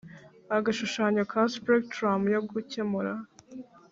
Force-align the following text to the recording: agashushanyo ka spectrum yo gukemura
agashushanyo 0.57 1.21
ka 1.31 1.41
spectrum 1.53 2.21
yo 2.33 2.41
gukemura 2.49 3.13